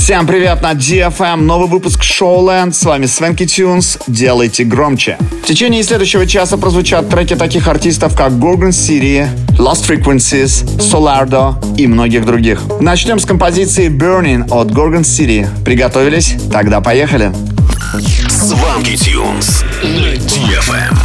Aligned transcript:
Всем 0.00 0.26
привет 0.26 0.62
на 0.62 0.72
DFM, 0.72 1.42
новый 1.42 1.68
выпуск 1.68 2.00
Showland, 2.00 2.72
с 2.72 2.84
вами 2.84 3.04
Свенки 3.04 3.44
Тюнс, 3.46 3.98
делайте 4.06 4.64
громче. 4.64 5.18
В 5.42 5.46
течение 5.46 5.82
следующего 5.82 6.26
часа 6.26 6.56
прозвучат 6.56 7.10
треки 7.10 7.36
таких 7.36 7.68
артистов, 7.68 8.16
как 8.16 8.32
Gorgon 8.32 8.70
City, 8.70 9.28
Lost 9.58 9.86
Frequencies, 9.86 10.64
Solardo 10.78 11.54
и 11.76 11.86
многих 11.86 12.24
других. 12.24 12.62
Начнем 12.80 13.18
с 13.20 13.26
композиции 13.26 13.90
Burning 13.90 14.48
от 14.50 14.68
Gorgon 14.68 15.02
City. 15.02 15.46
Приготовились? 15.66 16.34
Тогда 16.50 16.80
поехали. 16.80 17.30
Сванки 18.30 18.96
Тюнс 18.96 19.64
на 19.82 20.14
DFM. 20.14 20.96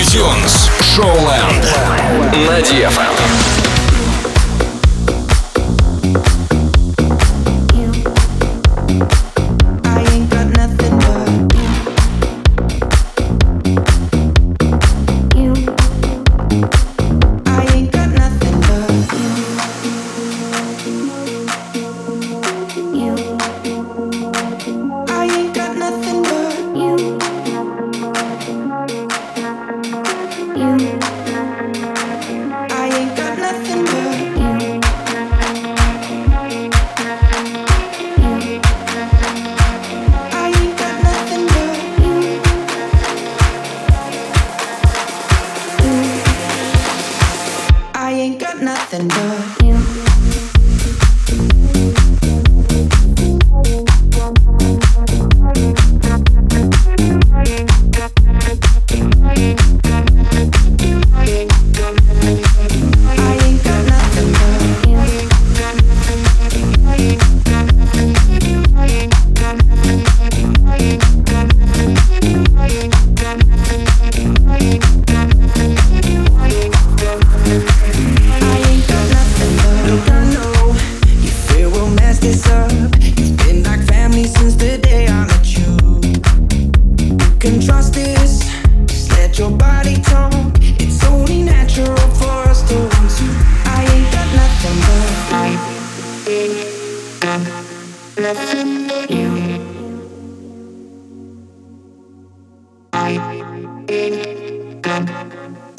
iTunes. 0.00 0.70
Шоуленд. 0.80 1.64
На 2.48 2.60
DFM. 2.60 3.49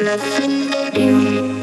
I'm 0.03 0.97
you. 0.97 1.60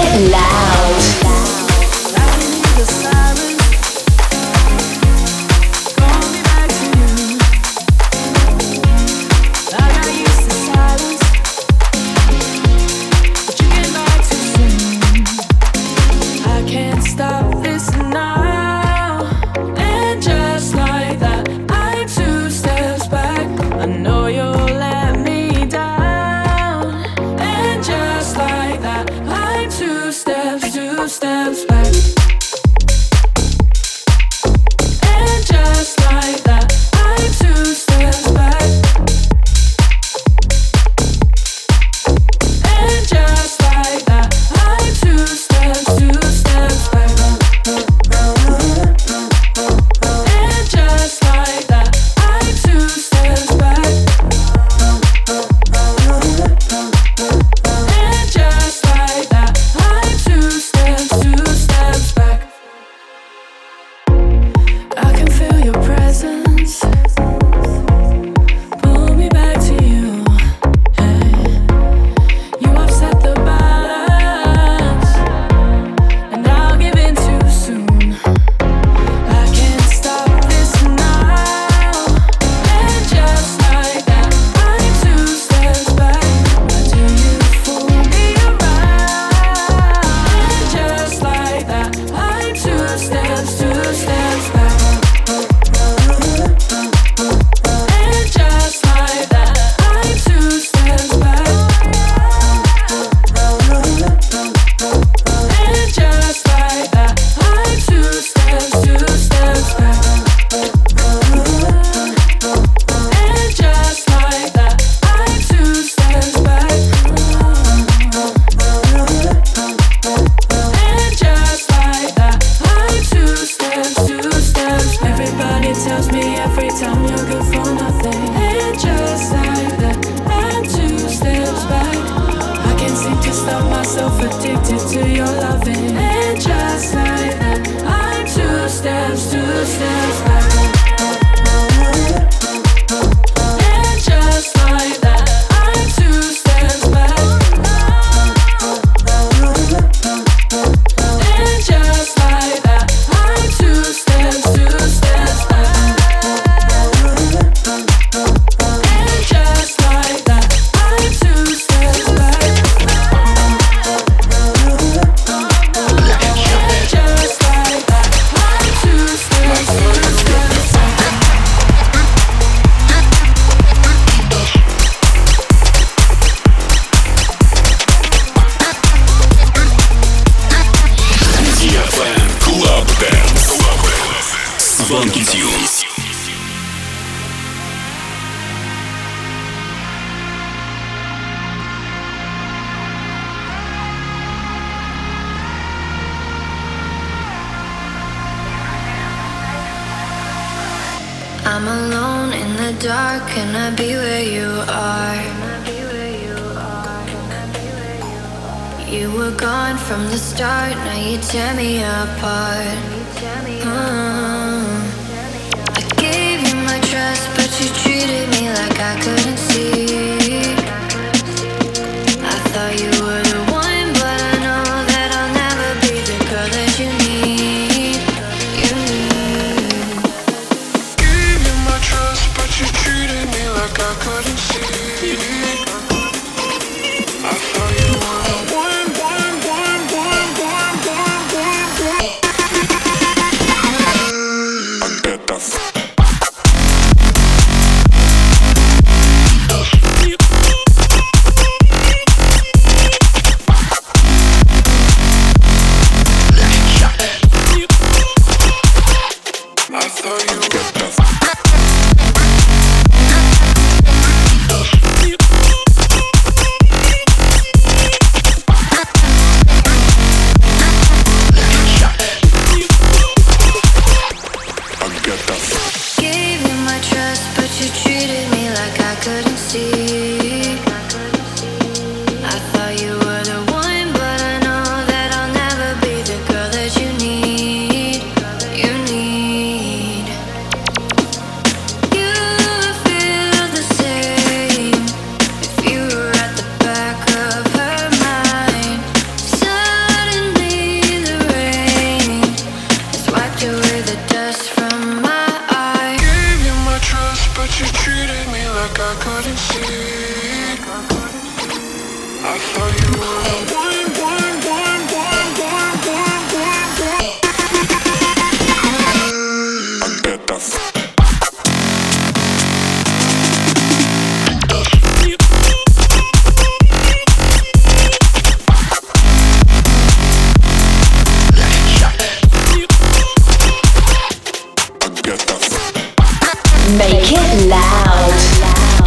get 0.00 0.30
loud. 0.30 1.29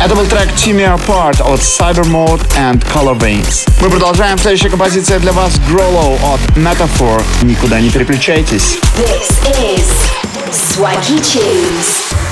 Это 0.04 0.16
был 0.16 0.26
трек 0.26 0.50
Timmy 0.58 0.84
Apart 0.84 1.42
от 1.42 1.62
Cyber 1.62 2.04
Mode 2.04 2.42
and 2.58 2.84
Color 2.94 3.18
Veins. 3.18 3.66
Мы 3.80 3.90
продолжаем. 3.90 4.38
Следующая 4.38 4.70
композиция 4.70 5.18
для 5.20 5.32
вас 5.32 5.54
Grollo 5.72 6.18
от 6.26 6.42
Metaphor. 6.58 7.24
Никуда 7.42 7.80
не 7.80 7.90
переключайтесь. 7.90 8.80
This 8.98 9.32
is 9.62 9.86
Swaggy 10.52 11.22
Cheese. 11.22 12.23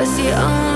Was 0.00 0.14
the 0.18 0.30
only 0.38 0.75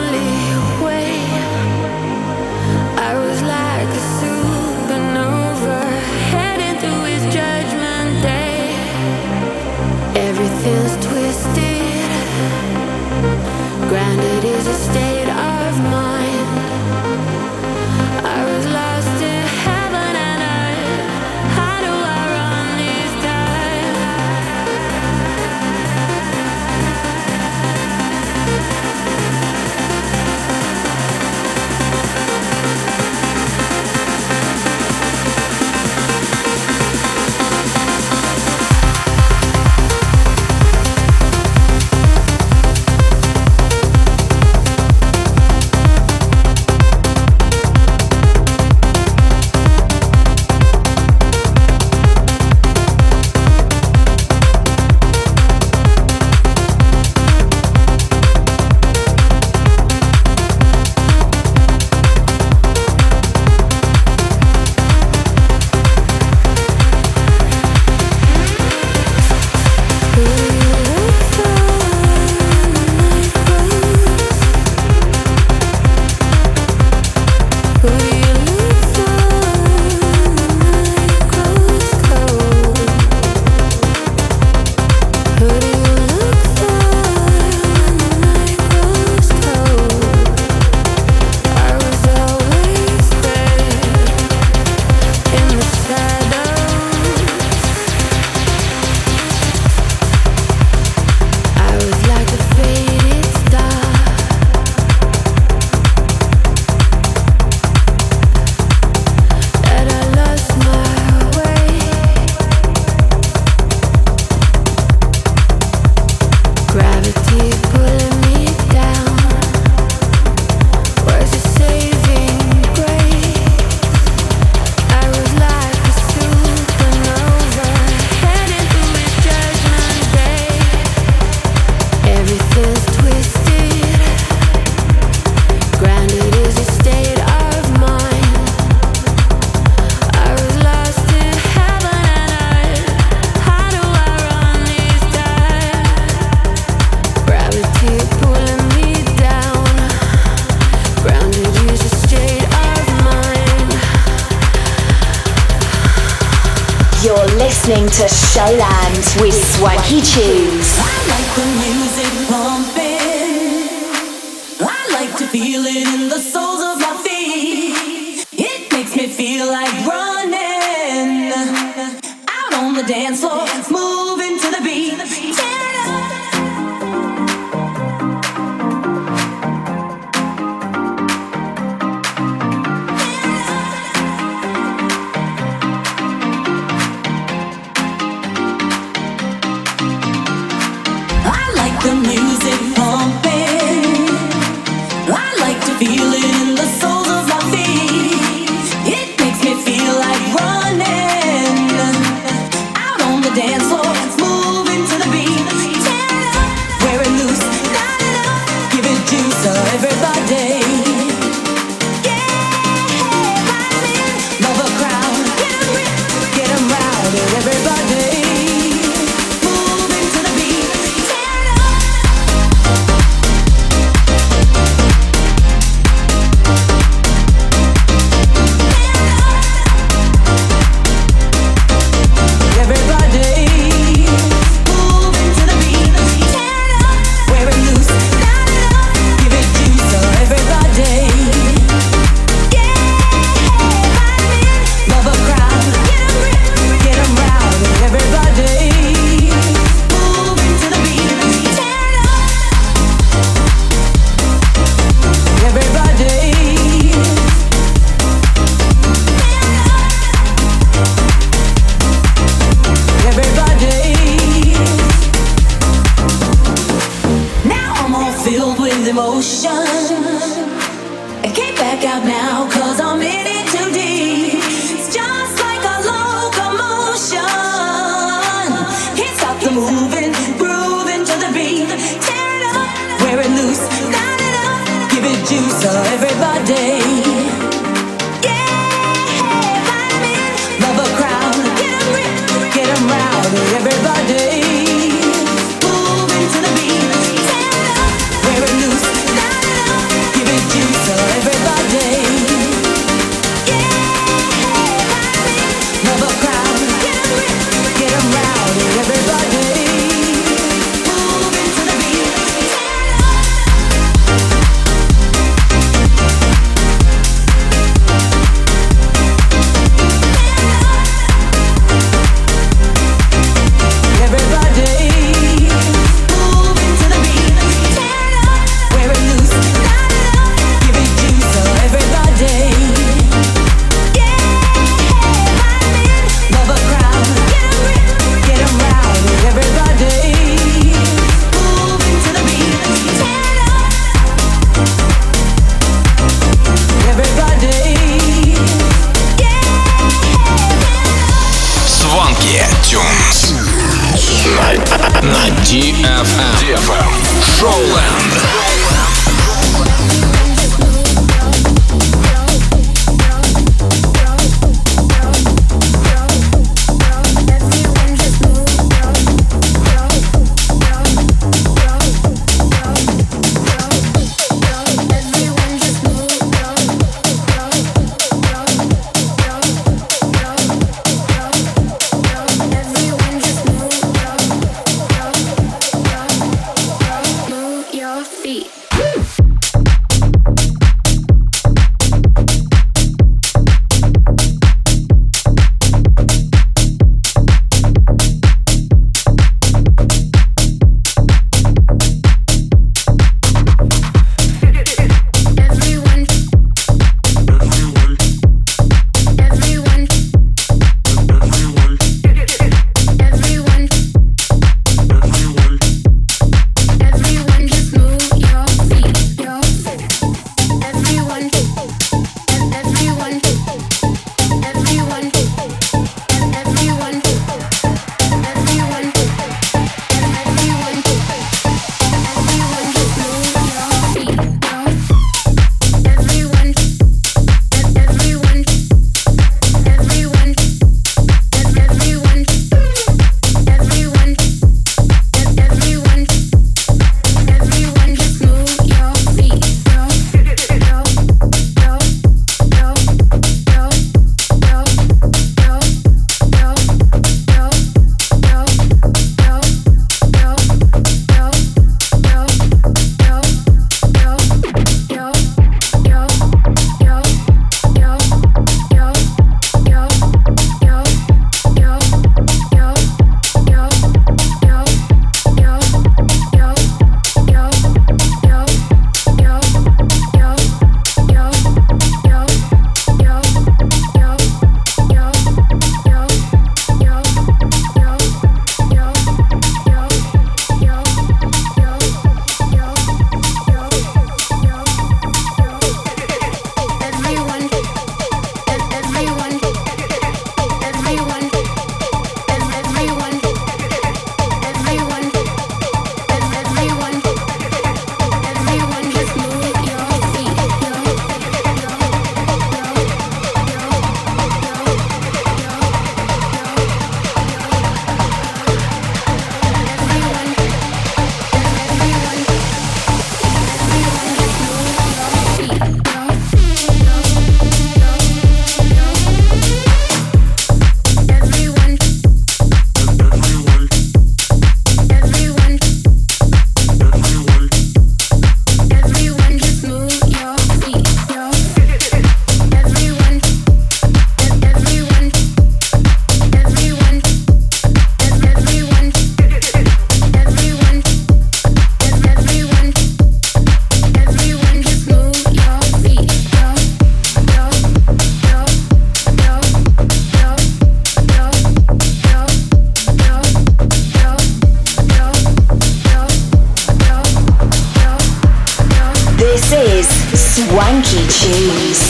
just 571.08 571.89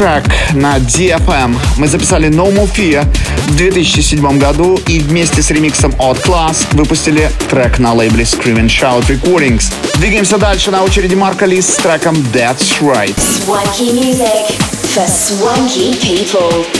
трек 0.00 0.24
на 0.54 0.78
DFM. 0.78 1.58
Мы 1.76 1.86
записали 1.86 2.30
No 2.30 2.50
More 2.50 2.72
Fear 2.74 3.06
в 3.48 3.56
2007 3.56 4.38
году 4.38 4.80
и 4.86 4.98
вместе 4.98 5.42
с 5.42 5.50
ремиксом 5.50 5.94
от 5.98 6.16
Class 6.20 6.64
выпустили 6.72 7.30
трек 7.50 7.78
на 7.78 7.92
лейбле 7.92 8.24
Scream 8.24 8.56
and 8.56 8.68
Shout 8.68 9.06
Recordings. 9.08 9.70
Двигаемся 9.96 10.38
дальше. 10.38 10.70
На 10.70 10.82
очереди 10.84 11.14
Марка 11.14 11.44
Ли 11.44 11.60
с 11.60 11.74
треком 11.74 12.16
That's 12.32 12.80
Right. 12.80 13.14
Swanky 13.14 13.92
music 13.92 14.58
for 14.94 15.06
swanky 15.06 15.94
people. 16.00 16.79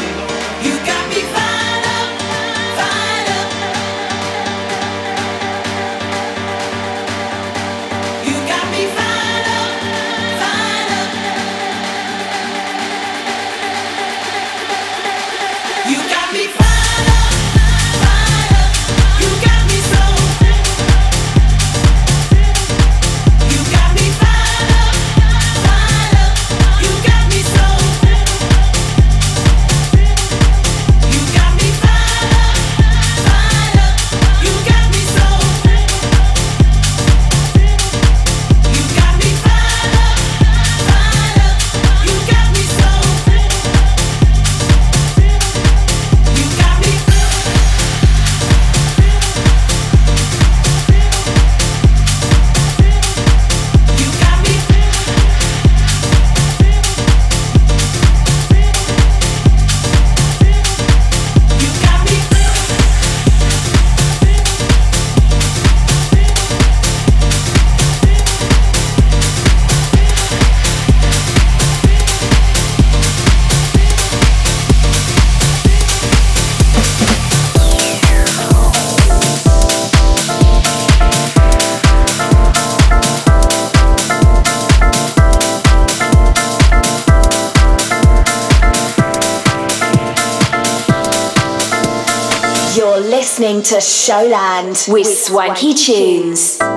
Listening 93.41 93.63
to 93.63 93.81
Showland 93.81 94.87
with 94.87 95.07
Swanky 95.07 95.73
Tunes. 95.73 96.57
She 96.57 96.70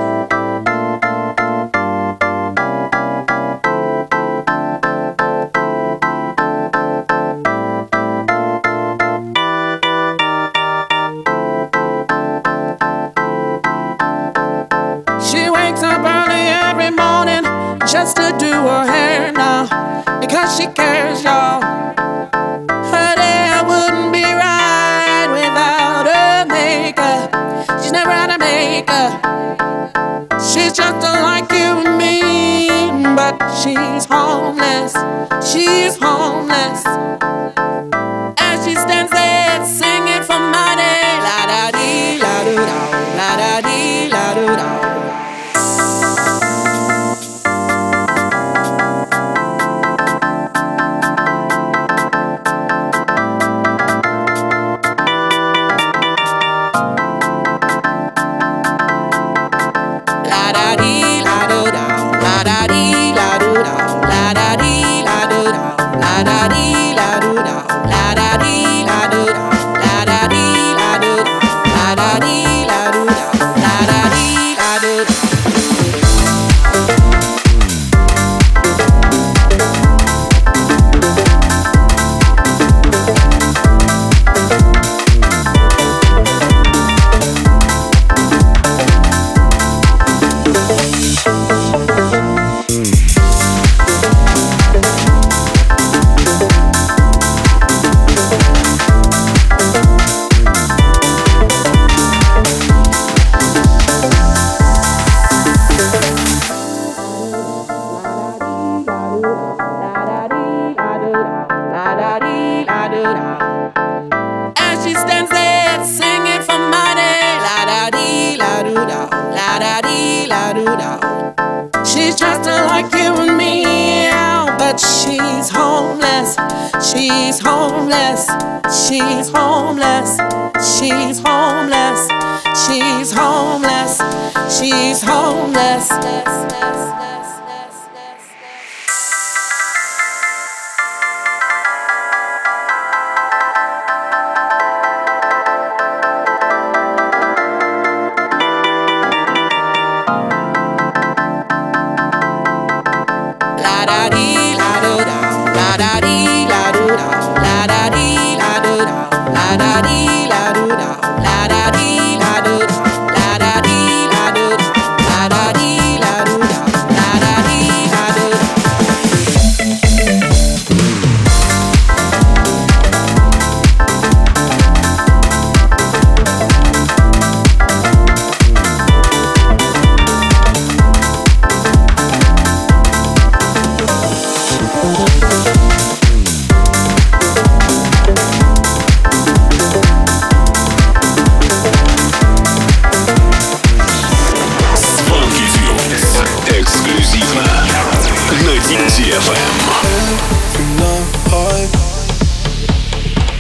FM. 199.33 200.17
Tonight, 200.55 201.71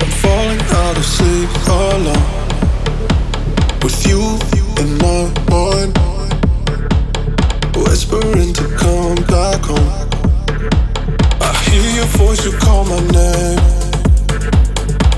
I'm 0.00 0.10
falling 0.22 0.60
out 0.80 0.96
of 0.96 1.04
sleep 1.04 1.50
alone. 1.68 2.16
With 3.82 4.06
you 4.06 4.38
in 4.82 4.98
my 4.98 5.20
mind, 5.50 5.92
whispering 7.76 8.52
to 8.54 8.64
come 8.76 9.16
back 9.26 9.60
home. 9.62 10.08
I 11.40 11.52
hear 11.68 11.90
your 11.96 12.10
voice, 12.16 12.44
you 12.44 12.52
call 12.58 12.84
my 12.84 13.00
name. 13.12 13.60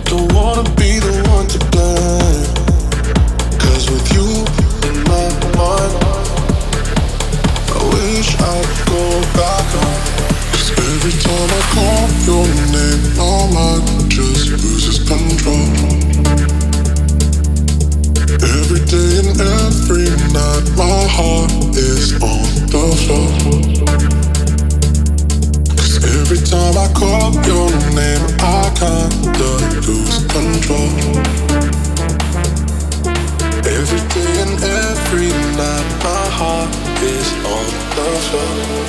Don't 0.04 0.32
wanna 0.34 0.64
be 0.76 0.98
the 0.98 1.22
one 1.30 1.46
to 1.46 1.58
blame. 1.70 2.25
your 12.26 12.46
name 12.74 13.06
just 14.08 14.50
loses 14.50 14.98
control 15.06 15.68
Every 18.42 18.82
day 18.90 19.10
and 19.22 19.38
every 19.38 20.10
night 20.34 20.66
my 20.74 21.06
heart 21.16 21.52
is 21.76 22.14
on 22.14 22.50
the 22.74 22.86
floor 23.02 23.30
Cause 25.78 25.96
every 26.18 26.42
time 26.42 26.76
I 26.76 26.88
call 26.98 27.30
your 27.46 27.70
name 27.94 28.24
I 28.42 28.74
kinda 28.74 29.52
lose 29.86 30.18
control 30.26 30.90
Every 33.78 34.02
day 34.14 34.32
and 34.42 34.58
every 34.82 35.30
night 35.54 35.88
my 36.02 36.26
heart 36.38 36.74
is 37.02 37.28
on 37.54 37.66
the 37.94 38.08
floor. 38.26 38.85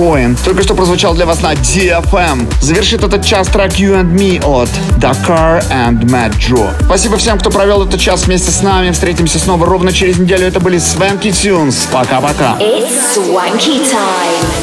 Coin 0.00 0.34
только 0.42 0.62
что 0.62 0.74
прозвучал 0.74 1.12
для 1.12 1.26
вас 1.26 1.42
на 1.42 1.52
DFM. 1.52 2.50
Завершит 2.62 3.04
этот 3.04 3.22
час 3.22 3.48
трек 3.48 3.72
You 3.72 4.00
and 4.00 4.14
Me 4.14 4.38
от 4.42 4.70
Dakar 4.98 5.62
and 5.70 6.04
Matt 6.06 6.38
Joe. 6.38 6.70
Спасибо 6.86 7.18
всем, 7.18 7.38
кто 7.38 7.50
провел 7.50 7.82
этот 7.86 8.00
час 8.00 8.24
вместе 8.24 8.50
с 8.50 8.62
нами. 8.62 8.92
Встретимся 8.92 9.38
снова 9.38 9.66
ровно 9.66 9.92
через 9.92 10.18
неделю. 10.18 10.46
Это 10.46 10.58
были 10.58 10.78
Swanky 10.78 11.30
Tunes. 11.30 11.86
Пока-пока. 11.92 12.56
It's 12.60 13.14
Swanky 13.14 13.82
Time. 13.84 14.59